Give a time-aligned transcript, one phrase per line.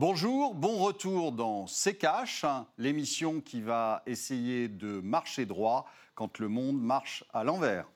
[0.00, 2.46] Bonjour, bon retour dans C'est Cash,
[2.78, 5.84] l'émission qui va essayer de marcher droit
[6.14, 7.86] quand le monde marche à l'envers.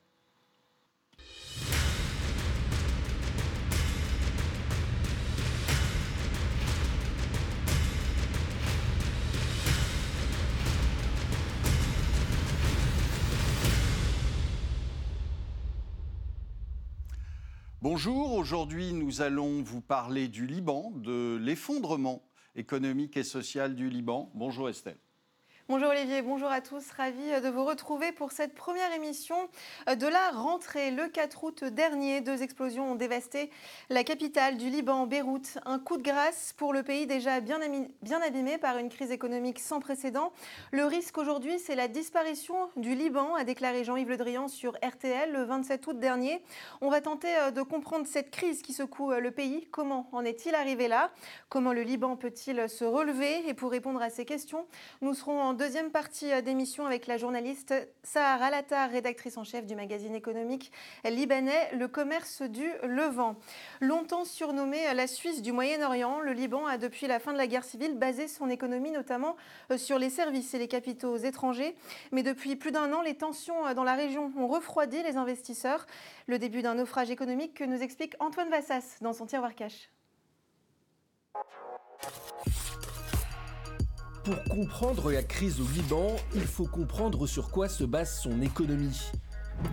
[17.87, 22.23] Bonjour, aujourd'hui nous allons vous parler du Liban, de l'effondrement
[22.55, 24.31] économique et social du Liban.
[24.33, 24.97] Bonjour Estelle.
[25.67, 26.91] Bonjour Olivier, bonjour à tous.
[26.91, 29.35] Ravi de vous retrouver pour cette première émission
[29.87, 30.91] de la rentrée.
[30.91, 33.49] Le 4 août dernier, deux explosions ont dévasté
[33.89, 35.57] la capitale du Liban, Beyrouth.
[35.65, 37.59] Un coup de grâce pour le pays déjà bien,
[38.21, 40.33] abîmé par une crise économique sans précédent.
[40.71, 45.31] Le risque aujourd'hui, c'est la disparition du Liban, a déclaré Jean-Yves Le Drian sur RTL
[45.31, 46.43] le 27 août dernier.
[46.81, 49.67] On va tenter euh, de comprendre cette crise qui secoue euh, le pays.
[49.71, 51.09] Comment en est-il arrivé là?
[51.49, 53.49] Comment le Liban peut-il se relever?
[53.49, 54.67] Et pour répondre à ces questions,
[55.01, 59.65] nous serons en deuxième partie euh, d'émission avec la journaliste Sahara Latar, rédactrice en chef
[59.65, 60.71] du magazine économique
[61.05, 63.35] libanais Le Commerce du Levant.
[63.79, 67.63] Longtemps surnommé la Suisse du Moyen-Orient, le Liban a depuis la fin de la guerre
[67.63, 69.37] civile basé son économie notamment
[69.71, 71.75] euh, sur les services et les capitaux étrangers.
[72.11, 75.85] Mais depuis plus d'un an, les tensions euh, dans la région ont refroidi les investisseurs.
[76.27, 79.89] Le début d'un naufrage économique que nous explique Antoine Vassas dans son tiroir cash.
[84.25, 89.11] Pour comprendre la crise au Liban, il faut comprendre sur quoi se base son économie.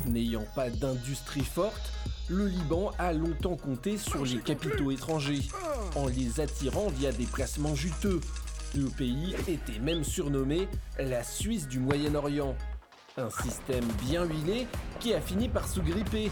[0.05, 1.91] N'ayant pas d'industrie forte,
[2.28, 5.48] le Liban a longtemps compté sur les capitaux étrangers,
[5.97, 8.20] en les attirant via des placements juteux.
[8.77, 12.55] Le pays était même surnommé la Suisse du Moyen-Orient.
[13.16, 14.66] Un système bien huilé
[15.00, 16.31] qui a fini par se gripper,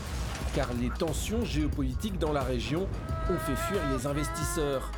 [0.55, 2.87] car les tensions géopolitiques dans la région
[3.31, 4.93] ont fait fuir les investisseurs.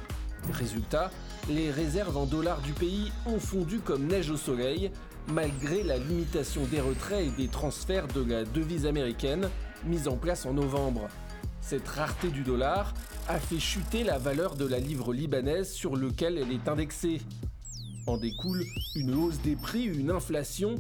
[0.51, 1.11] Résultat,
[1.49, 4.91] les réserves en dollars du pays ont fondu comme neige au soleil,
[5.29, 9.49] malgré la limitation des retraits et des transferts de la devise américaine
[9.85, 11.09] mise en place en novembre.
[11.61, 12.93] Cette rareté du dollar
[13.29, 17.21] a fait chuter la valeur de la livre libanaise sur lequel elle est indexée.
[18.07, 18.65] En découle
[18.97, 20.75] une hausse des prix, une inflation,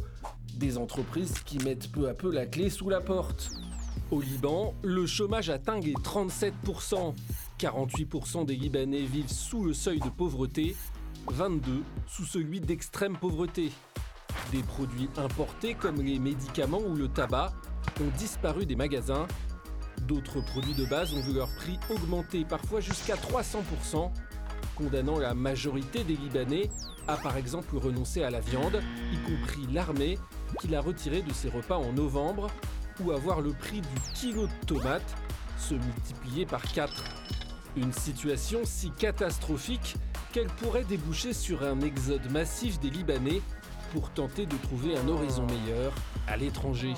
[0.56, 3.50] des entreprises qui mettent peu à peu la clé sous la porte.
[4.10, 7.14] Au Liban, le chômage atteint les 37%.
[7.62, 10.74] 48% des Libanais vivent sous le seuil de pauvreté,
[11.32, 11.60] 22%
[12.08, 13.70] sous celui d'extrême pauvreté.
[14.50, 17.52] Des produits importés comme les médicaments ou le tabac
[18.00, 19.28] ont disparu des magasins.
[20.08, 24.10] D'autres produits de base ont vu leur prix augmenter parfois jusqu'à 300%,
[24.74, 26.68] condamnant la majorité des Libanais
[27.06, 30.18] à par exemple renoncer à la viande, y compris l'armée
[30.60, 32.48] qui l'a retiré de ses repas en novembre,
[33.04, 35.14] ou à voir le prix du kilo de tomates
[35.58, 37.04] se multiplier par 4.
[37.74, 39.96] Une situation si catastrophique
[40.34, 43.40] qu'elle pourrait déboucher sur un exode massif des Libanais
[43.92, 45.94] pour tenter de trouver un horizon meilleur
[46.28, 46.92] à l'étranger.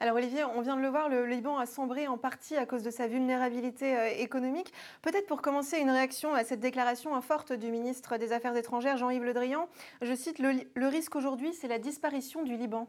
[0.00, 2.82] Alors Olivier, on vient de le voir, le Liban a sombré en partie à cause
[2.82, 4.72] de sa vulnérabilité euh, économique.
[5.02, 9.24] Peut-être pour commencer une réaction à cette déclaration forte du ministre des Affaires étrangères Jean-Yves
[9.24, 9.68] Le Drian,
[10.02, 12.88] je cite, le risque aujourd'hui, c'est la disparition du Liban.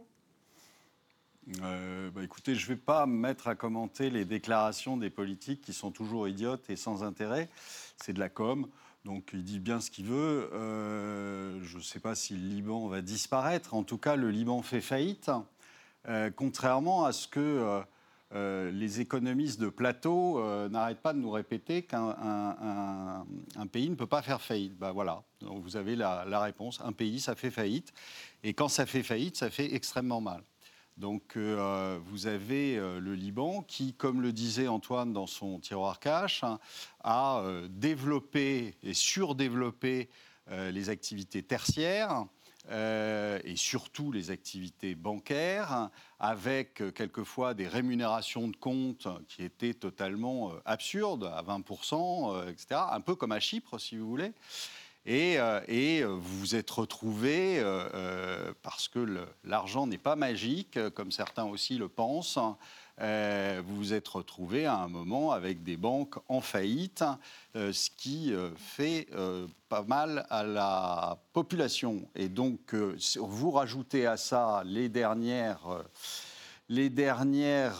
[1.62, 5.62] Euh, bah, écoutez, je ne vais pas me mettre à commenter les déclarations des politiques
[5.62, 7.50] qui sont toujours idiotes et sans intérêt.
[7.98, 8.68] C'est de la com.
[9.06, 10.50] Donc il dit bien ce qu'il veut.
[10.54, 13.74] Euh, je ne sais pas si le Liban va disparaître.
[13.74, 15.32] En tout cas, le Liban fait faillite,
[16.08, 17.82] euh, contrairement à ce que
[18.34, 23.26] les économistes de plateau n'arrêtent pas de nous répéter qu'un
[23.74, 24.78] pays ne peut pas faire faillite.
[24.78, 26.80] Ben voilà, vous avez la réponse.
[26.82, 27.92] Un pays, ça fait faillite.
[28.44, 30.44] Et quand ça fait faillite, ça fait extrêmement mal.
[30.98, 36.00] Donc euh, vous avez euh, le Liban qui, comme le disait Antoine dans son tiroir
[36.00, 36.60] cash, hein,
[37.04, 40.10] a euh, développé et surdéveloppé
[40.74, 42.26] les activités tertiaires.
[42.70, 51.24] et surtout les activités bancaires, avec quelquefois des rémunérations de comptes qui étaient totalement absurdes,
[51.24, 54.34] à 20%, etc., un peu comme à Chypre, si vous voulez.
[55.06, 61.12] Et, euh, euh, vous vous êtes retrouvé, euh, parce que l'argent n'est pas magique, comme
[61.12, 62.38] certains aussi le pensent,
[63.00, 67.04] vous vous êtes retrouvé à un moment avec des banques en faillite,
[67.56, 69.08] ce qui fait
[69.70, 72.08] pas mal à la population.
[72.14, 72.76] Et donc,
[73.16, 75.84] vous rajoutez à ça les dernières
[76.74, 77.74] euh,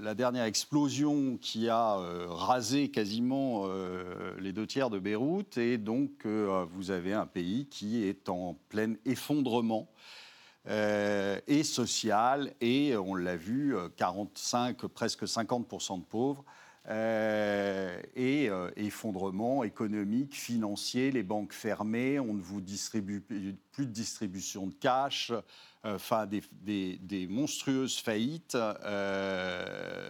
[0.00, 5.78] la dernière explosion qui a euh, rasé quasiment euh, les deux tiers de Beyrouth, et
[5.78, 9.88] donc vous avez un pays qui est en plein effondrement.
[10.68, 16.44] et social, et on l'a vu, 45, presque 50% de pauvres,
[16.88, 23.20] et effondrement économique, financier, les banques fermées, on ne vous distribue
[23.72, 25.32] plus de distribution de cash,
[25.82, 26.42] enfin des,
[27.00, 28.56] des, monstrueuses faillites.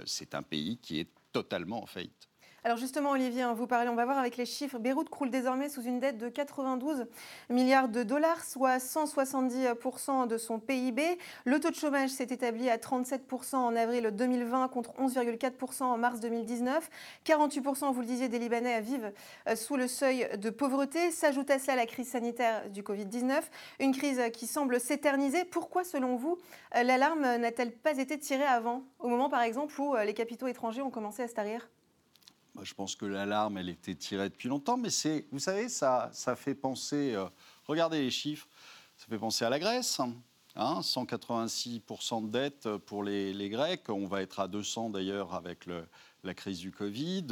[0.05, 2.29] C'est un pays qui est totalement en faillite.
[2.67, 4.81] Alors justement, Olivier, hein, vous parlez, on va voir avec les chiffres.
[4.81, 7.07] Beyrouth croule désormais sous une dette de 92
[7.49, 11.17] milliards de dollars, soit 170% de son PIB.
[11.45, 16.19] Le taux de chômage s'est établi à 37% en avril 2020 contre 11,4% en mars
[16.19, 16.91] 2019.
[17.25, 19.13] 48%, vous le disiez, des Libanais vivent
[19.47, 21.13] euh, sous le seuil de pauvreté.
[21.13, 23.43] S'ajoute à cela la crise sanitaire du Covid-19,
[23.79, 25.45] une crise qui semble s'éterniser.
[25.45, 26.37] Pourquoi, selon vous,
[26.75, 30.49] euh, l'alarme n'a-t-elle pas été tirée avant, au moment par exemple où euh, les capitaux
[30.49, 31.69] étrangers ont commencé à se tarir?
[32.63, 36.37] Je pense que l'alarme, elle était tirée depuis longtemps, mais c'est, vous savez, ça, ça
[36.37, 37.15] fait penser.
[37.15, 37.27] Euh,
[37.67, 38.49] regardez les chiffres,
[38.97, 40.01] ça fait penser à la Grèce.
[40.59, 43.91] Hein, 186% de dette pour les, Grecs.
[43.91, 45.67] On va être à 200 d'ailleurs avec
[46.25, 47.27] la crise du Covid.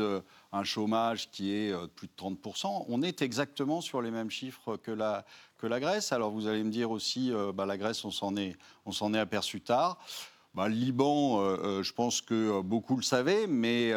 [0.52, 2.84] Un chômage qui est de euh, plus de 30%.
[2.86, 5.24] On est exactement sur les mêmes chiffres que la,
[5.62, 6.12] Grèce.
[6.12, 9.14] Alors vous allez me dire aussi, euh, bah, la Grèce, on s'en est, on s'en
[9.14, 9.98] est aperçu tard.
[10.54, 13.90] Bah, le Liban, euh, euh, je pense que euh, beaucoup le savaient, mais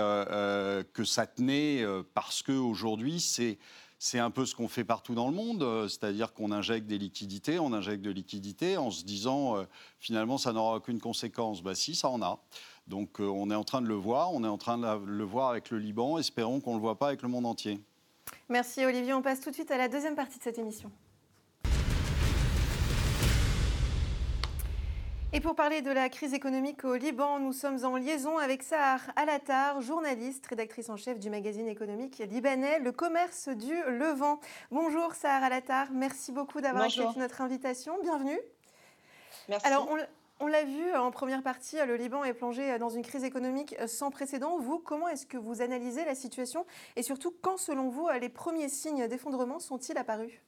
[0.94, 1.84] que ça tenait
[2.14, 3.58] parce qu'aujourd'hui, c'est
[4.00, 7.58] c'est un peu ce qu'on fait partout dans le monde, c'est-à-dire qu'on injecte des liquidités,
[7.58, 9.56] on injecte de liquidités en se disant
[10.00, 11.64] finalement ça n'aura aucune conséquence.
[11.64, 12.40] Bah si, ça en a.
[12.86, 15.50] Donc on est en train de le voir, on est en train de le voir
[15.50, 17.80] avec le Liban, espérons qu'on ne le voit pas avec le monde entier.
[18.50, 20.92] Merci Olivier, on passe tout de suite à la deuxième partie de cette émission.
[25.34, 29.02] Et pour parler de la crise économique au Liban, nous sommes en liaison avec Sahar
[29.18, 34.40] Alatar, journaliste, rédactrice en chef du magazine économique libanais Le Commerce du Levant.
[34.72, 37.98] Bonjour Sahar Alatar, merci beaucoup d'avoir accepté notre invitation.
[38.02, 38.40] Bienvenue.
[39.50, 39.68] Merci.
[39.68, 39.90] Alors,
[40.40, 44.12] on, l'a vu en première partie, le Liban est plongé dans une crise économique sans
[44.12, 44.58] précédent.
[44.58, 46.66] Vous, comment est-ce que vous analysez la situation
[46.96, 50.40] et surtout quand, selon vous, les premiers signes d'effondrement sont-ils apparus?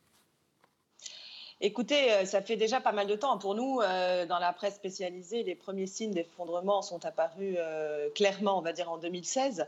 [1.61, 3.37] Écoutez, euh, ça fait déjà pas mal de temps.
[3.37, 8.57] Pour nous, euh, dans la presse spécialisée, les premiers signes d'effondrement sont apparus euh, clairement,
[8.57, 9.67] on va dire, en 2016,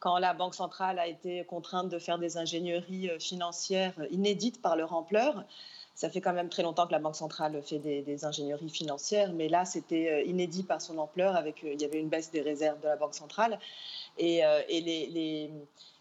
[0.00, 4.92] quand la Banque centrale a été contrainte de faire des ingénieries financières inédites par leur
[4.92, 5.44] ampleur.
[5.94, 9.48] Ça fait quand même très longtemps que la Banque centrale fait des, ingénieries financières, mais
[9.48, 11.36] là, c'était inédit par son ampleur.
[11.36, 13.58] Avec, il y avait une baisse des réserves de la Banque centrale.
[14.18, 15.50] Et, les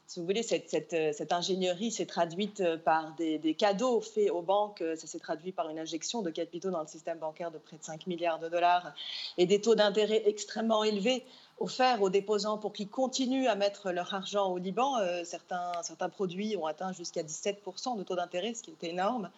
[0.10, 4.84] si vous voulez, cette, euh, ingénierie s'est traduite euh, par des, cadeaux faits aux banques,
[4.96, 7.84] ça s'est traduit par une injection de capitaux dans le système bancaire de près de
[7.84, 8.96] 5 milliards de dollars
[9.38, 11.24] et des taux d'intérêt extrêmement élevés
[11.60, 14.98] offerts aux déposants pour qu'ils continuent à mettre leur argent au Liban.
[14.98, 19.30] Euh, certains, certains produits ont atteint jusqu'à 17% de taux d'intérêt, ce qui est énorme.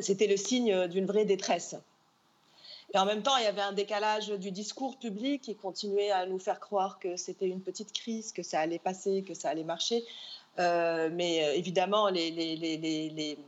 [0.00, 1.74] C'était le signe d'une vraie détresse.
[2.94, 6.26] Et en même temps, il y avait un décalage du discours public qui continuait à
[6.26, 9.64] nous faire croire que c'était une petite crise, que ça allait passer, que ça allait
[9.64, 10.04] marcher.
[10.58, 13.38] Euh, mais euh, évidemment, les,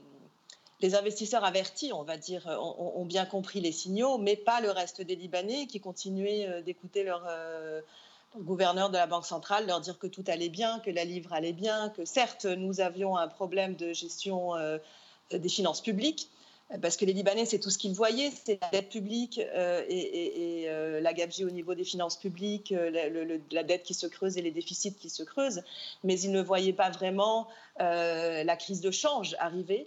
[0.95, 5.17] investisseurs avertis, on va dire, ont, bien compris les signaux, mais pas le reste des
[5.17, 7.27] Libanais qui continuaient euh, d'écouter leur
[8.39, 11.53] gouverneur de la Banque centrale, leur dire que tout allait bien, que la livre allait
[11.53, 14.55] bien, que certes, nous avions un problème de gestion
[15.31, 16.29] des finances publiques,
[16.81, 20.65] parce que les Libanais, c'est tout ce qu'ils voyaient, c'est la dette publique euh, et,
[20.69, 24.43] euh, la gabegie au niveau des finances publiques, euh, la dette qui se creuse et
[24.43, 25.63] les déficits qui se creusent,
[26.05, 29.87] mais ils ne voyaient pas vraiment la crise de change arriver.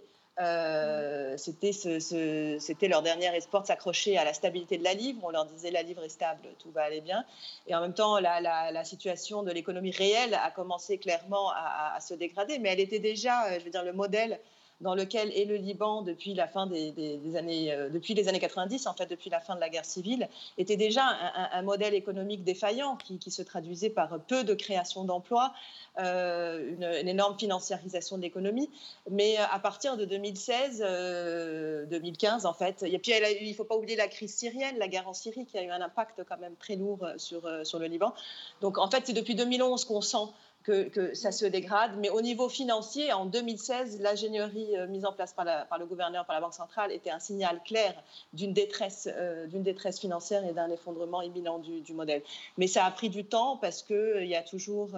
[1.36, 5.20] c'était leur dernier espoir de s'accrocher à la stabilité de la livre.
[5.24, 7.24] On leur disait la livre est stable, tout va aller bien.
[7.66, 12.14] Et en même temps, la, situation de l'économie réelle a commencé clairement à, à, se
[12.14, 14.38] dégrader, mais elle était déjà, je veux dire, le modèle
[14.80, 18.86] dans lequel est le Liban depuis la fin des, années, euh, depuis les années 90,
[18.86, 21.02] en fait, depuis la fin de la guerre civile, était déjà
[21.52, 25.52] un, modèle économique défaillant qui, se traduisait par peu de création d'emplois,
[25.98, 28.70] euh, une, énorme financiarisation de l'économie.
[29.10, 30.78] Mais euh, à partir de 2016,
[31.90, 35.08] 2015, en fait, et puis il ne faut pas oublier la crise syrienne, la guerre
[35.08, 38.14] en Syrie, qui a eu un impact quand même très lourd sur, sur le Liban.
[38.60, 40.16] Donc en fait, c'est depuis 2011 qu'on sent
[40.68, 41.92] que, ça se dégrade.
[41.98, 45.46] Mais au niveau financier, en 2016, l'ingénierie euh, mise en place par,
[45.78, 47.94] le gouverneur, par la Banque centrale, était un signal clair
[48.32, 52.22] d'une détresse, euh, détresse financière et d'un effondrement imminent du, modèle.
[52.58, 54.90] Mais ça a pris du temps parce qu'il euh, y a toujours...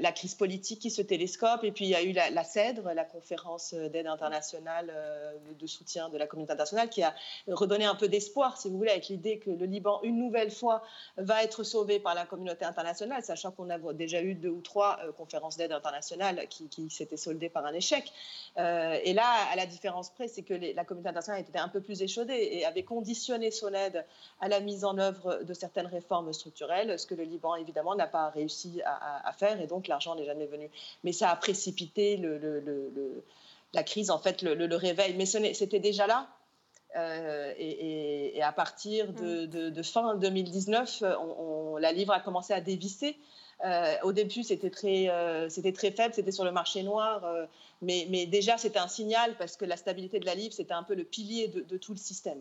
[0.00, 1.64] la crise politique qui se télescope.
[1.64, 6.08] Et puis il y a eu la, CEDRE, la conférence d'aide internationale euh, de soutien
[6.08, 7.14] de la communauté internationale, qui a
[7.48, 10.82] redonné un peu d'espoir, si vous voulez, avec l'idée que le Liban, une nouvelle fois,
[11.16, 14.98] va être sauvé par la communauté internationale, sachant qu'on a déjà eu deux ou trois
[15.16, 18.12] conférences d'aide internationale qui, s'étaient soldées par un échec.
[18.56, 22.02] et là, à la différence près, c'est que la communauté internationale était un peu plus
[22.02, 24.04] échaudée et avait conditionné son aide
[24.40, 28.06] à la mise en œuvre de certaines réformes structurelles, ce que le Liban, évidemment, n'a
[28.06, 30.70] pas réussi à, faire, et donc l'argent n'est jamais venu.
[31.04, 33.22] Mais ça a précipité le,
[33.72, 35.14] la crise, en fait, le, réveil.
[35.14, 36.28] Mais c'était déjà là.
[36.96, 39.82] Euh, et, à partir de, mm.
[39.84, 41.04] fin 2019,
[41.38, 43.16] on, la livre a commencé à dévisser.
[43.64, 47.22] Euh, au début, c'était très, euh, c'était très faible, c'était sur le marché noir,
[47.82, 50.82] mais, mais, déjà, c'était un signal parce que la stabilité de la livre, c'était un
[50.82, 52.40] peu le pilier de, de, tout le système.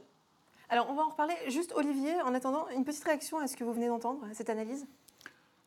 [0.69, 1.33] Alors, on va en reparler.
[1.47, 4.85] Juste, Olivier, en attendant, une petite réaction à ce que vous venez d'entendre, cette analyse?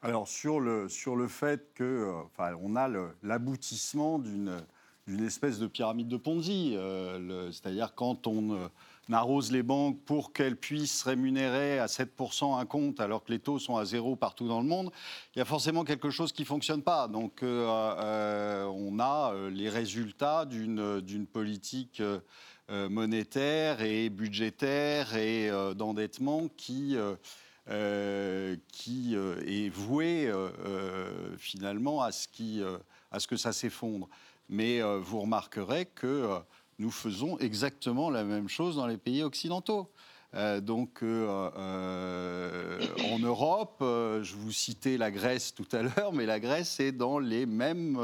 [0.02, 2.88] Alors sur le, sur le fait que, euh, enfin, on a
[3.23, 8.68] l'aboutissement d'une espèce de pyramide de Ponzi, euh, c'est-à-dire quand on euh,
[9.12, 13.61] arrose les banques pour qu'elles puissent rémunérer à 7% un compte alors que les taux
[13.61, 14.90] sont à zéro partout dans le monde,
[15.35, 17.06] il y a forcément quelque chose qui ne fonctionne pas.
[17.06, 22.02] Donc on a les résultats d'une politique
[22.68, 26.97] monétaire et budgétaire et d'endettement qui
[27.69, 32.61] euh, qui euh, est voué euh, finalement à ce, qui,
[33.12, 34.09] à ce que ça s'effondre.
[34.49, 36.40] Mais vous remarquerez que
[36.78, 39.90] nous faisons exactement la même chose dans les pays occidentaux.
[40.61, 41.49] donc en
[43.21, 47.47] Europe, je vous citais la Grèce tout à l'heure, mais la Grèce est dans les
[47.47, 47.99] mêmes,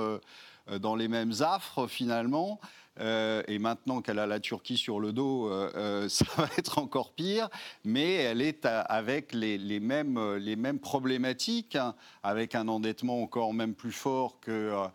[0.80, 2.60] dans les mêmes affres finalement.
[3.00, 6.78] Euh, et maintenant qu'elle a la Turquie sur le dos, euh, euh, ça va être
[6.78, 7.48] encore pire.
[7.84, 14.40] Mais elle est avec les, mêmes, problématiques, hein, avec un endettement encore même plus fort
[14.40, 14.90] que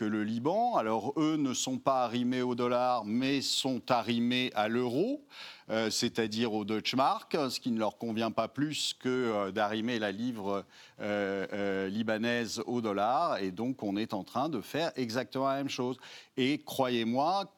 [0.00, 0.76] le Liban.
[0.76, 5.24] Alors eux ne sont pas arrimés au dollar, mais sont arrimés à l'euro.
[5.70, 9.98] Euh, c'est-à-dire au Deutsche Mark, ce qui ne leur convient pas plus que euh, d'arrimer
[9.98, 10.64] la livre
[11.00, 13.38] euh, libanaise au dollar.
[13.38, 15.98] Et donc, on est en train de faire exactement la même chose.
[16.36, 17.52] Et croyez-moi,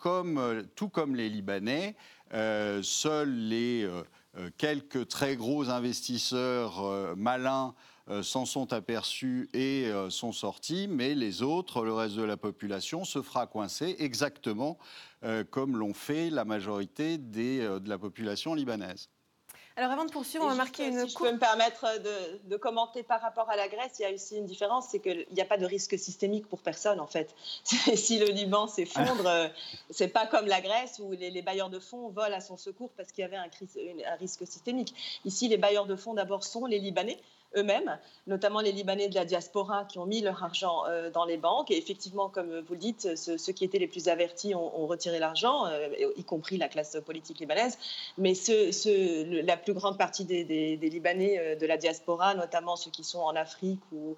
[0.75, 1.95] tout comme les Libanais,
[2.33, 3.89] seuls les
[4.57, 7.75] quelques très gros investisseurs malins
[8.23, 13.23] s'en sont aperçus et sont sortis, mais les autres, le reste de la population, se
[13.23, 14.79] fera coincer exactement
[15.25, 19.09] euh, comme l'ont fait la majorité des, euh, de la population libanaise.
[19.77, 21.07] Alors avant de poursuivre, on va marquer une.
[21.07, 21.87] Si je peux me permettre
[22.45, 25.27] de, commenter par rapport à la Grèce, il y a aussi une différence, c'est qu'il
[25.33, 27.35] n'y a pas de risque systémique pour personne en fait.
[27.65, 29.49] si le Liban s'effondre, euh,
[29.89, 33.13] c'est pas comme la Grèce où les, bailleurs de fonds volent à son secours parce
[33.13, 33.49] qu'il y avait un,
[34.07, 34.95] un risque systémique.
[35.25, 37.19] Ici, les bailleurs de fonds d'abord sont les Libanais
[37.57, 41.37] eux-mêmes, notamment les Libanais de la diaspora qui ont mis leur argent euh, dans les
[41.37, 41.71] banques.
[41.71, 45.67] Et effectivement, comme vous le dites, ceux, qui étaient les plus avertis ont, retiré l'argent,
[45.67, 47.79] euh, y compris la classe politique libanaise.
[48.19, 48.35] Mais
[49.43, 53.35] la plus grande partie des, Libanais euh, de la diaspora, notamment ceux qui sont en
[53.37, 54.17] Afrique ou,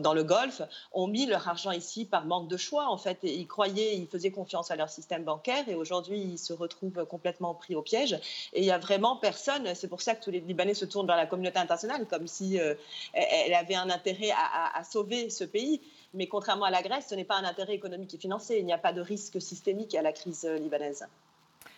[0.00, 2.88] dans le Golfe, ont mis leur argent ici par manque de choix.
[2.88, 6.52] En fait, ils croyaient, ils faisaient confiance à leur système bancaire et aujourd'hui, ils se
[6.52, 8.14] retrouvent complètement pris au piège.
[8.52, 9.74] Et il n'y a vraiment personne.
[9.74, 12.74] C'est pour ça que tous les Libanais se tournent vers la communauté internationale, si euh,
[13.12, 15.80] elle avait un intérêt à, sauver ce pays.
[16.14, 18.58] Mais contrairement à la Grèce, ce n'est pas un intérêt économique et financier.
[18.58, 21.06] Il n'y a pas de risque systémique à la crise euh, libanaise.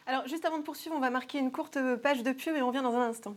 [0.06, 2.68] Alors, juste avant de poursuivre, on va marquer une courte page de pub et on
[2.68, 3.34] revient dans un instant.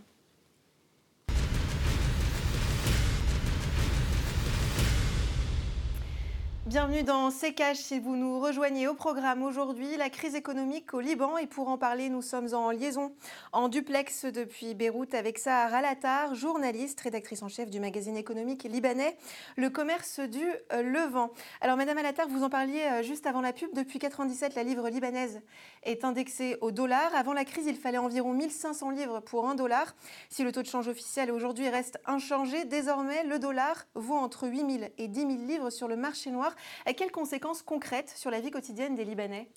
[6.65, 10.99] Bienvenue dans C'est Cash si vous nous rejoignez au programme aujourd'hui, la crise économique au
[10.99, 11.37] Liban.
[11.37, 13.13] Et pour en parler, nous sommes en liaison
[13.53, 19.15] en duplex depuis Beyrouth avec Sahara Latar, journaliste, rédactrice en chef du magazine économique libanais
[19.57, 20.43] Le Commerce du
[20.73, 21.29] euh, Levant.
[21.61, 23.69] Alors Madame Alatar, vous en parliez euh, juste avant la pub.
[23.75, 25.41] Depuis 97, la livre libanaise
[25.83, 27.13] est indexée au dollar.
[27.13, 29.95] Avant la crise, il fallait environ 1500 livres pour un dollar.
[30.29, 34.91] Si le taux de change officiel aujourd'hui reste inchangé, désormais le dollar vaut entre 8000
[34.97, 36.54] et 10 000 livres sur le marché noir.
[36.97, 39.49] Quelles conséquences concrètes sur la vie quotidienne des Libanais?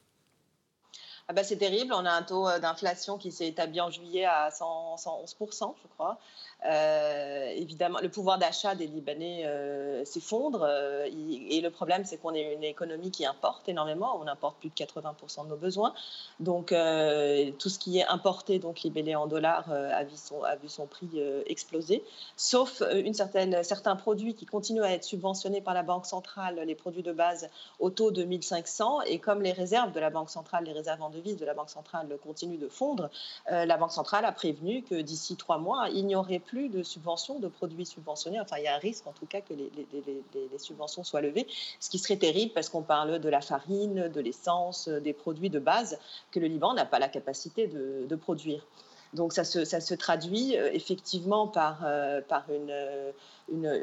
[1.30, 1.92] Ah bah, c'est terrible.
[1.92, 6.18] On a un taux euh, d'inflation qui s'est établi en juillet à 111%, je crois.
[6.66, 10.66] Euh, évidemment, le pouvoir d'achat des Libanais euh, s'effondre.
[11.06, 14.18] Et le problème, c'est qu'on est une économie qui importe énormément.
[14.18, 15.92] On importe plus de 80% de nos besoins.
[16.40, 20.68] Donc, tout ce qui est importé, donc libellé en dollars, a, vu son, a vu
[20.68, 21.10] son prix
[21.46, 22.02] exploser.
[22.36, 26.74] Sauf une certaine, certains produits qui continuent à être subventionnés par la Banque centrale, les
[26.74, 29.02] produits de base au taux de 1500.
[29.02, 32.08] Et comme les réserves de la Banque centrale, les réserves en de la Banque centrale
[32.22, 33.10] continuent de fondre,
[33.50, 37.38] la Banque centrale a prévenu que d'ici trois mois, il n'y aurait plus de subventions,
[37.38, 38.40] de produits subventionnés.
[38.40, 41.46] Enfin, il y a un risque en tout cas que les, subventions soient levées,
[41.80, 45.58] ce qui serait terrible parce qu'on parle de la farine, de l'essence, des produits de
[45.58, 45.98] base
[46.30, 48.66] que le Liban n'a pas la capacité de, produire.
[49.14, 52.72] Donc ça se, ça se traduit euh, effectivement par, euh, par une,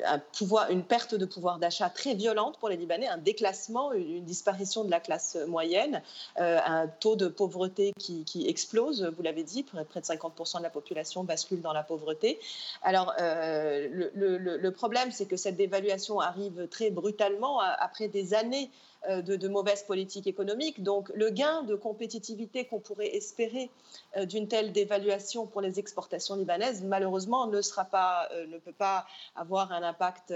[0.06, 4.24] un pouvoir, une perte de pouvoir d'achat très violente pour les Libanais, un déclassement, une,
[4.24, 6.02] disparition de la classe moyenne,
[6.40, 10.70] euh, un taux de pauvreté qui, explose, vous l'avez dit, près de 50% de la
[10.70, 12.40] population bascule dans la pauvreté.
[12.84, 18.70] Alors, euh, le, le, problème, c'est que cette dévaluation arrive très brutalement après des années
[19.10, 20.82] euh, de, mauvaises politiques économiques.
[20.84, 23.70] Donc le gain de compétitivité qu'on pourrait espérer
[24.18, 28.74] euh, d'une telle dévaluation pour les exportations libanaises, malheureusement, ne, sera pas, euh, ne peut
[28.74, 30.34] pas avoir un impact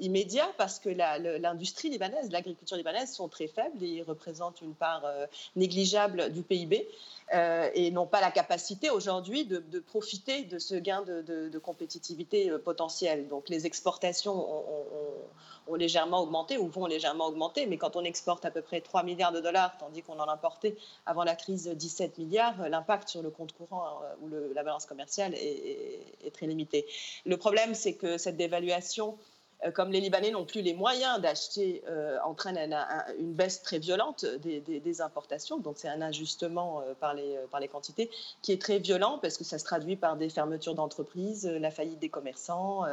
[0.00, 5.04] immédiat parce que l'industrie libanaise, l'agriculture libanaise sont très faibles et ils représentent une part
[5.56, 6.88] négligeable du PIB.
[7.32, 13.28] et n'ont pas la capacité aujourd'hui de, profiter de ce gain de, compétitivité potentiel.
[13.28, 14.64] Donc les exportations ont,
[15.63, 17.66] ont légèrement augmenté ou vont légèrement augmenter.
[17.66, 20.76] Mais quand on exporte à peu près 3 milliards de dollars, tandis qu'on en importait
[21.06, 25.34] avant la crise 17 milliards, l'impact sur le compte courant euh, ou la balance commerciale
[25.34, 26.86] est, très limité.
[27.26, 29.33] Le problème, c'est que cette dévaluation euh,
[29.72, 32.58] comme les Libanais n'ont plus les moyens d'acheter, euh, entraîne
[33.18, 35.58] une baisse très violente des, importations.
[35.58, 38.10] Donc c'est un ajustement euh, par, les, quantités
[38.42, 41.98] qui est très violent parce que ça se traduit par des fermetures d'entreprises, la faillite
[41.98, 42.84] des commerçants,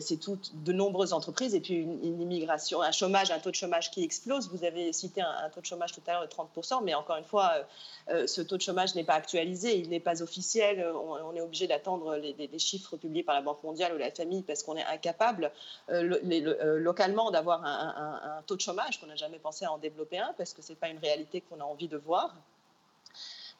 [0.00, 3.90] c'est tout de nombreuses entreprises et puis une, immigration, un chômage, un taux de chômage
[3.90, 4.48] qui explose.
[4.50, 7.24] Vous avez cité un, taux de chômage tout à l'heure de 30%, mais encore une
[7.24, 7.52] fois,
[8.08, 10.84] ce taux de chômage n'est pas actualisé, il n'est pas officiel.
[10.94, 14.42] On, est obligé d'attendre les, les, chiffres publiés par la Banque mondiale ou la FMI
[14.42, 15.52] parce qu'on est incapable
[15.98, 20.18] euh, euh, localement d'avoir un, taux de chômage qu'on n'a jamais pensé à en développer
[20.18, 22.34] un parce que ce n'est pas une réalité qu'on a envie de voir.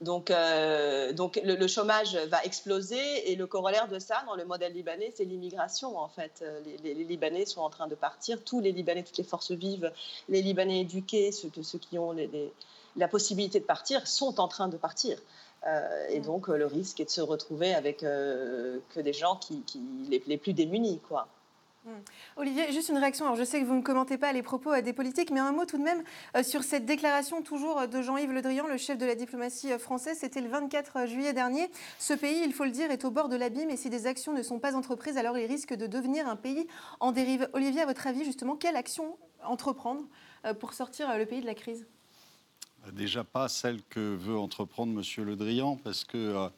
[0.01, 4.73] Donc, euh, donc le, chômage va exploser et le corollaire de ça dans le modèle
[4.73, 6.45] libanais, c'est l'immigration en fait.
[6.85, 9.93] Les, Libanais sont en train de partir, tous les Libanais, toutes les forces vives,
[10.29, 12.15] les Libanais éduqués, ceux, ceux qui ont
[12.95, 15.19] la possibilité de partir, sont en train de partir.
[16.11, 19.65] et donc le risque est de se retrouver avec que des gens qui,
[20.09, 21.27] les, les, plus démunis, quoi.
[21.89, 22.03] Hmm.
[22.37, 23.25] Olivier, juste une réaction.
[23.25, 25.53] Alors, je sais que vous ne commentez pas les propos euh, des politiques, mais un
[25.53, 26.03] mot tout de même
[26.37, 29.71] euh, sur cette déclaration toujours euh, de Jean-Yves Le Drian, le chef de la diplomatie
[29.79, 30.19] française.
[30.21, 31.71] C'était le 24 juillet dernier.
[31.99, 34.35] Ce pays, il faut le dire, est au bord de l'abîme et si des actions
[34.35, 36.67] ne sont pas entreprises, alors il risque de devenir un pays
[37.01, 37.49] en dérive.
[37.55, 40.05] Olivier, à votre avis, justement, quelle action entreprendre
[40.61, 41.87] pour sortir le pays de la crise?
[42.93, 45.25] Déjà pas celle que veut entreprendre M.
[45.25, 46.51] Le Drian, parce que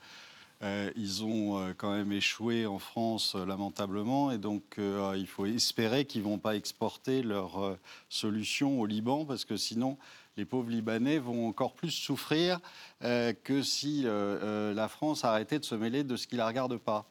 [0.62, 5.46] euh, ils ont euh, quand même échoué en France euh, lamentablement et donc il faut
[5.46, 9.96] espérer qu'ils ne vont pas exporter leur solution au Liban parce que sinon
[10.37, 12.61] les pauvres Libanais vont encore plus souffrir
[13.01, 17.07] que si la France arrêtait de se mêler de ce qui ne la regarde pas.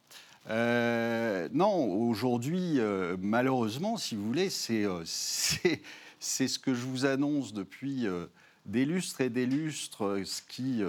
[1.52, 2.78] non, aujourd'hui,
[3.18, 8.06] malheureusement, si vous voulez, c'est ce que je vous annonce depuis
[8.66, 10.82] des lustres et des lustres, ce qui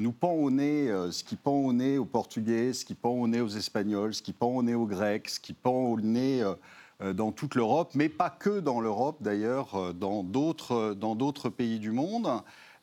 [0.00, 3.10] nous pend au nez euh, ce qui pend au nez aux Portugais, ce qui pend
[3.10, 6.00] au nez aux Espagnols, ce qui pend au nez aux Grecs, ce qui pend au
[6.00, 6.54] nez euh,
[7.02, 12.28] euh, dans toute l'Europe, mais pas que dans l'Europe d'ailleurs, dans d'autres pays du monde.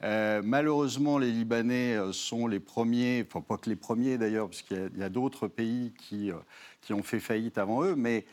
[0.02, 5.04] malheureusement, les Libanais sont les premiers, enfin pas que les premiers d'ailleurs, parce qu'il y
[5.04, 6.32] a, d'autres pays qui,
[6.82, 8.26] qui, ont fait faillite avant eux, mais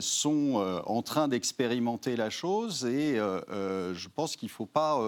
[0.00, 5.00] sont en train d'expérimenter la chose et je pense qu'il ne faut pas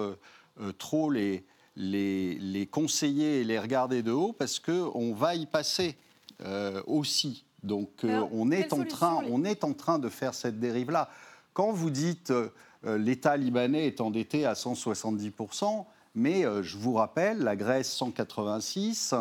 [0.77, 5.97] trop les, les, conseiller et les regarder de haut parce qu'on va y passer
[6.43, 7.45] euh, aussi.
[7.63, 11.09] Donc euh, on, est en train, on est en train de faire cette dérive-là.
[11.53, 12.49] Quand vous dites euh,
[12.97, 15.85] l'État libanais est endetté à 170%,
[16.17, 19.13] mais je vous rappelle, la Grèce 186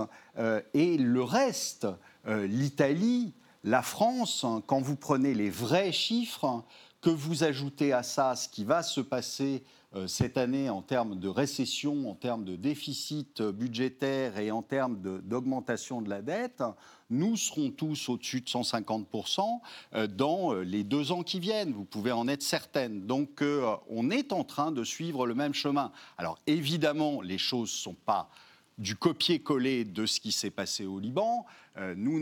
[0.75, 1.89] et le reste,
[2.25, 3.33] l'Italie,
[3.65, 6.63] la France, hein, quand vous prenez les vrais chiffres,
[7.05, 11.19] que vous ajoutez à ça ce qui va se passer euh, cette année en termes
[11.19, 16.63] de récession, en termes de déficit budgétaire et en termes d'augmentation de, la dette,
[17.11, 19.61] nous serons tous au-dessus de 150%
[19.95, 21.73] euh, dans euh, les deux ans qui viennent.
[21.73, 23.07] Vous pouvez en être certaine.
[23.07, 23.43] Donc
[23.89, 25.93] on est en train de suivre le même chemin.
[26.19, 28.31] Alors évidemment, les choses ne sont pas
[28.79, 31.47] du copier-coller de ce qui s'est passé au Liban.
[31.97, 32.19] nous,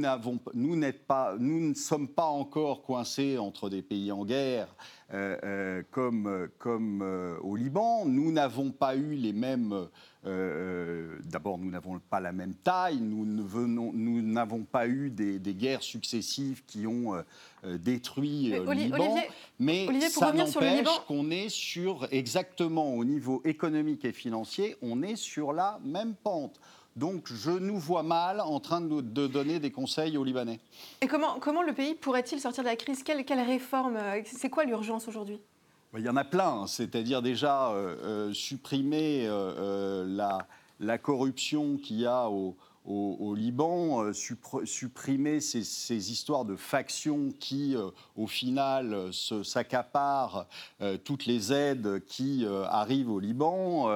[0.55, 4.75] nous, pas, nous ne sommes pas encore coincés entre des pays en guerre
[5.15, 8.05] euh, euh, comme, comme euh, au Liban.
[8.07, 9.89] Nous n'avons pas eu les mêmes...
[10.25, 16.87] D'abord, nous n'avons pas la même taille, nous n'avons pas eu des, guerres successives qui
[16.87, 17.23] ont
[17.65, 19.17] détruit le Liban.
[19.59, 25.53] mais ça n'empêche qu'on est sur, exactement au niveau économique et financier, on est sur
[25.53, 26.61] la même pente.
[26.97, 30.61] Donc je nous vois mal en train de, donner des conseils aux Libanais.
[31.01, 33.03] Et comment, comment le pays pourrait-il sortir de la crise?
[33.03, 33.97] Quelle, quelle réforme?
[33.97, 35.41] Euh, C'est quoi l'urgence aujourd'hui?
[35.99, 40.47] Il y en a plein, c'est-à-dire déjà euh, euh, supprimer la,
[40.81, 47.91] la, corruption qu'il y a au, Liban, euh, supprimer ces, histoires de factions qui, euh,
[48.17, 50.47] au final, s'accaparent
[51.05, 53.91] toutes les aides qui arrivent au Liban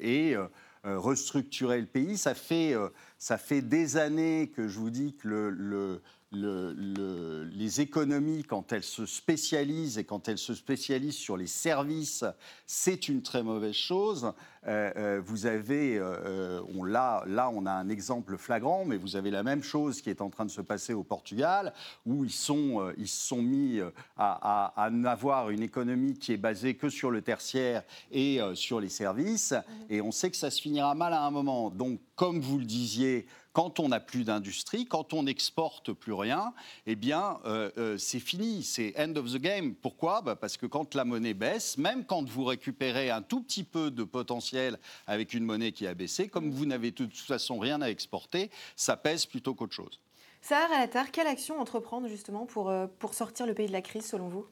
[0.00, 0.36] et
[0.84, 2.18] restructurer le pays.
[2.18, 2.74] Ça fait,
[3.18, 6.02] ça fait des années que je vous dis que le
[6.34, 12.24] les économies, quand elles se spécialisent et quand elles se spécialisent sur les services,
[12.66, 14.32] c'est une très mauvaise chose.
[14.66, 19.16] Euh, euh, vous avez, euh, on, là, là, on a un exemple flagrant, mais vous
[19.16, 21.72] avez la même chose qui est en train de se passer au Portugal,
[22.06, 23.80] où ils, sont, ils se sont mis
[24.16, 28.88] à, à, avoir une économie qui est basée que sur le tertiaire et sur les
[28.88, 29.92] services, mmh.
[29.92, 31.70] et on sait que ça se finira mal à un moment.
[31.70, 36.52] Donc, comme vous le disiez, quand on n'a plus d'industrie, quand on n'exporte plus rien,
[36.86, 39.74] eh bien, euh, euh, c'est fini, c'est end of the game.
[39.74, 40.20] Pourquoi?
[40.20, 43.90] Bah, Parce que quand la monnaie baisse, même quand vous récupérez un tout petit peu
[43.90, 47.80] de potentiel avec une monnaie qui a baissé, comme vous n'avez de toute façon rien
[47.80, 50.00] à exporter, ça pèse plutôt qu'autre chose.
[50.42, 54.04] Sarah Alatar, quelle action entreprendre justement pour, euh, pour sortir le pays de la crise
[54.04, 54.46] selon vous?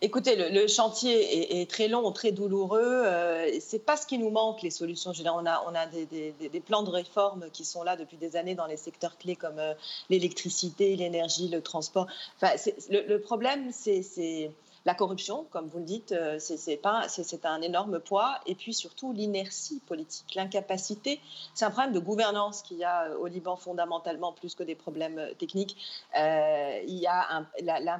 [0.00, 2.80] Écoutez, le, chantier est, très long, très douloureux.
[2.82, 5.12] Euh, c'est pas ce qui nous manque, les solutions.
[5.12, 8.54] Je on a, on a des, plans de réforme qui sont là depuis des années
[8.54, 9.74] dans les secteurs clés comme euh,
[10.08, 12.06] l'électricité, l'énergie, le transport.
[12.36, 12.54] Enfin,
[12.90, 14.50] le, problème, c'est
[14.86, 18.40] la corruption, comme vous le dites, euh, c'est un énorme poids.
[18.46, 21.20] Et puis surtout l'inertie politique, l'incapacité.
[21.54, 24.74] C'est un problème de gouvernance qu'il y a euh, au Liban fondamentalement, plus que des
[24.74, 25.76] problèmes euh, techniques.
[26.14, 27.46] il y a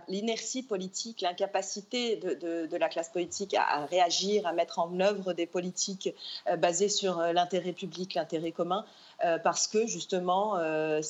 [0.08, 6.14] l'inertie politique, l'incapacité de, la classe politique à, réagir, à mettre en œuvre des politiques
[6.58, 8.84] basées sur l'intérêt public, l'intérêt commun.
[9.24, 11.02] Euh, parce que justement, euh,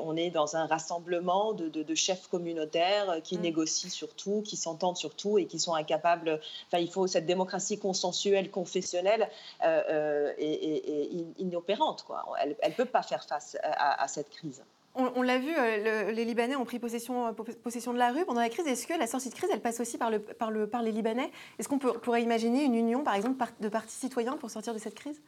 [0.00, 3.40] on est dans un rassemblement de, chefs communautaires qui mm.
[3.40, 6.40] négocient sur tout, qui s'entendent sur tout et qui sont incapables.
[6.68, 9.28] Enfin, il faut cette démocratie consensuelle, confessionnelle
[10.38, 12.04] et, inopérante.
[12.06, 12.24] Quoi.
[12.40, 14.62] Elle ne peut pas faire face à, cette crise.
[14.94, 15.54] On, l'a vu,
[16.12, 18.66] les Libanais ont pris possession, possession, de la rue pendant la crise.
[18.66, 20.92] Est-ce que la sortie de crise, elle passe aussi par, le, par, le, par les
[20.92, 21.30] Libanais?
[21.58, 24.94] Est-ce qu'on pourrait imaginer une union, par exemple, de partis citoyens pour sortir de cette
[24.94, 25.20] crise?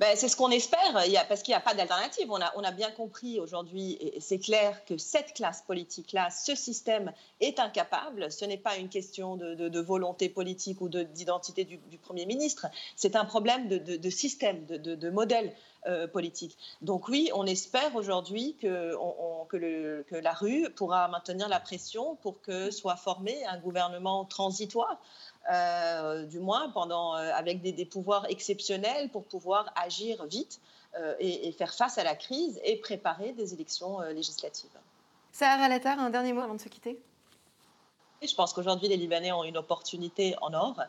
[0.00, 0.92] Ben, c'est ce qu'on espère,
[1.28, 2.30] parce qu'il n'y a pas d'alternative.
[2.30, 7.60] On a, bien compris aujourd'hui, et c'est clair, que cette classe politique-là, ce système est
[7.60, 8.32] incapable.
[8.32, 13.24] Ce n'est pas une question de, volonté politique ou d'identité du, Premier ministre, c'est un
[13.24, 15.52] problème de, système, de, modèle.
[15.86, 16.56] Euh, politique.
[16.80, 18.96] Donc oui, on espère aujourd'hui que,
[20.12, 24.98] la rue pourra maintenir la pression pour que soit formé un gouvernement transitoire
[25.50, 30.58] euh, du moins pendant, euh, avec des, pouvoirs exceptionnels pour pouvoir agir vite
[30.98, 34.70] euh, et, faire face à la crise et préparer des élections législatives.
[35.32, 36.98] Sarah Latar, un dernier mot avant de se quitter?
[38.22, 40.80] Je pense qu'aujourd'hui, les Libanais ont une opportunité en or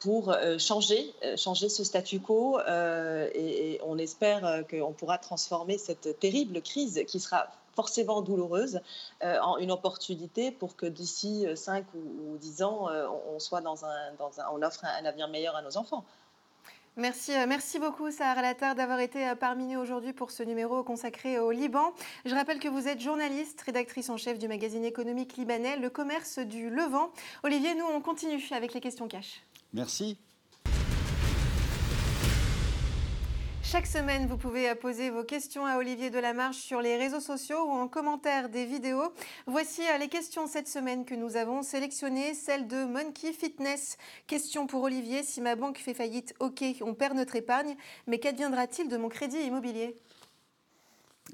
[0.00, 7.02] pour changer, changer ce statu quo et, on espère qu'on pourra transformer cette terrible crise
[7.06, 8.80] qui sera forcément douloureuse,
[9.22, 13.60] euh, en une opportunité pour que d'ici 5 euh, ou, 10 ans, euh, on soit
[13.60, 16.04] dans un, dans un, on offre un, avenir meilleur à nos enfants.
[16.96, 21.50] Merci, merci beaucoup Sarah Latar d'avoir été parmi nous aujourd'hui pour ce numéro consacré au
[21.50, 21.94] Liban.
[22.26, 26.38] Je rappelle que vous êtes journaliste, rédactrice en chef du magazine économique libanais Le Commerce
[26.38, 27.10] du Levant.
[27.44, 29.42] Olivier, nous on continue avec les questions cash.
[29.72, 30.18] Merci.
[33.72, 37.70] Chaque semaine, vous pouvez poser vos questions à Olivier Delamarche sur les réseaux sociaux ou
[37.70, 39.14] en commentaire des vidéos.
[39.46, 42.34] Voici euh, les questions cette semaine que nous avons sélectionnées.
[42.34, 43.96] Celle de Monkey Fitness.
[44.26, 45.22] Question pour Olivier.
[45.22, 47.74] Si ma banque fait faillite, ok, on perd notre épargne,
[48.06, 49.96] mais qu'adviendra-t-il de mon crédit immobilier?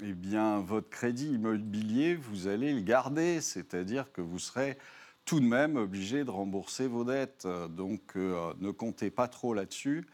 [0.01, 4.77] Eh bien, votre crédit immobilier, vous allez le garder, c'est-à-dire que vous serez
[5.25, 7.45] tout de même obligé de rembourser vos dettes.
[7.71, 10.07] Donc, euh, ne comptez pas trop là-dessus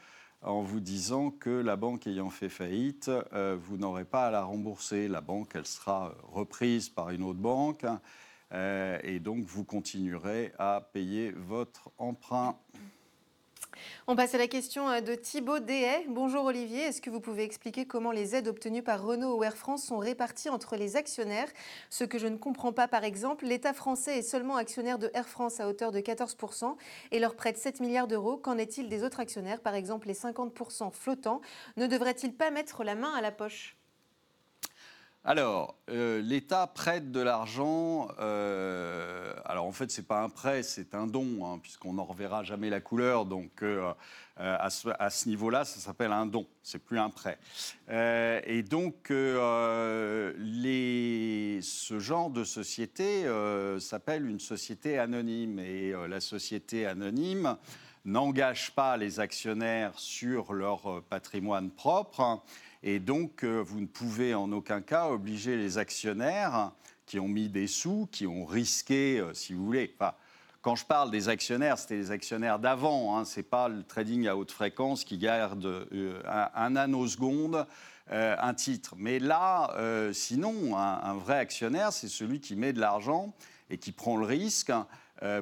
[0.46, 4.44] en vous disant que la banque ayant fait faillite, euh, vous n'aurez pas à la
[4.44, 5.08] rembourser.
[5.08, 7.86] La banque, elle sera reprise par une autre banque
[8.52, 12.58] euh, et donc vous continuerez à payer votre emprunt.
[14.08, 16.06] On passe à la question euh, de Thibaut Dehay.
[16.10, 19.58] Bonjour Olivier, est-ce que vous pouvez expliquer comment les aides obtenues par Renault ou Air
[19.58, 21.48] France sont réparties entre les actionnaires?
[21.90, 25.28] Ce que je ne comprends pas par exemple, l'État français est seulement actionnaire de Air
[25.28, 26.76] France à hauteur de 14%
[27.12, 28.38] et leur prête 7 milliards d'euros.
[28.38, 31.42] Qu'en est-il des autres actionnaires, par exemple les 50% flottants
[31.78, 33.78] Ne devrait-il pas mettre la main à la poche?
[35.28, 38.10] Alors, euh, l'État prête de l'argent.
[38.20, 42.04] Euh, alors, en fait, ce n'est pas un prêt, c'est un don, hein, puisqu'on n'en
[42.04, 43.26] reverra jamais la couleur.
[43.26, 43.92] Donc, euh,
[44.38, 47.40] à ce, niveau-là, ça s'appelle un don, c'est plus un prêt.
[47.90, 50.36] et donc, ce
[51.98, 53.26] genre de société
[53.80, 55.58] s'appelle une société anonyme.
[55.58, 57.58] Et la société anonyme
[58.06, 62.44] n'engage pas les actionnaires sur leur patrimoine propre
[62.84, 66.72] Et donc, euh, vous ne pouvez en aucun cas obliger les actionnaires
[67.06, 69.94] qui ont mis des sous, qui ont risqué, euh, si vous voulez.
[70.00, 70.14] Enfin,
[70.62, 73.18] quand je parle des actionnaires, c'était les actionnaires d'avant.
[73.18, 76.94] Hein, Ce n'est pas le trading à haute fréquence qui garde euh, un, un,
[78.12, 78.94] euh, un titre.
[78.98, 83.34] Mais là, euh, sinon, un, vrai actionnaire, c'est celui qui met de l'argent
[83.72, 84.84] et qui prend le risque euh,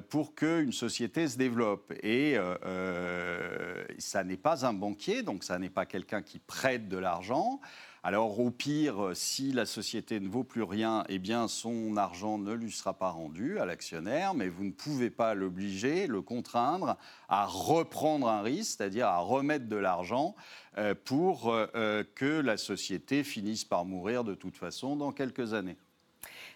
[0.09, 1.93] pour qu'une société se développe.
[2.03, 6.87] Et euh, euh, ça n'est pas un banquier, donc ça n'est pas quelqu'un qui prête
[6.87, 7.59] de l'argent.
[8.05, 12.51] Alors au pire, si la société ne vaut plus rien, eh bien son argent ne
[12.51, 16.97] lui sera pas rendu à l'actionnaire, mais vous ne pouvez pas l'obliger, le contraindre
[17.29, 20.35] à reprendre un risque, c'est-à-dire à remettre de l'argent
[20.77, 25.77] euh, pour euh, que la société finisse par mourir de toute façon dans quelques années.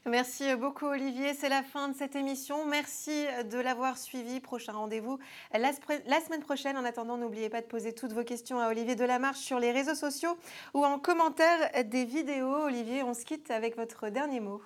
[0.08, 2.66] Merci beaucoup Olivier, c'est la fin de cette émission.
[2.66, 4.40] Merci de l'avoir suivi.
[4.40, 5.20] Prochain rendez-vous
[5.52, 6.78] la, la, semaine prochaine.
[6.78, 9.96] En attendant, n'oubliez pas de poser toutes vos questions à Olivier Delamarche sur les réseaux
[9.96, 10.38] sociaux
[10.74, 12.64] ou en commentaire des vidéos.
[12.64, 14.62] Olivier, on se quitte avec votre dernier mot.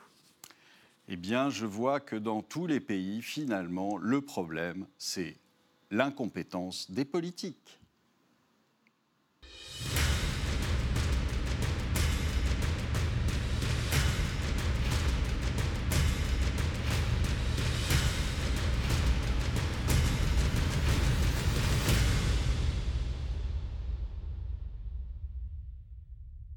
[1.08, 5.38] Eh bien, je vois que dans tous les pays, finalement, le problème, c'est
[5.90, 7.81] l'incompétence des politiques.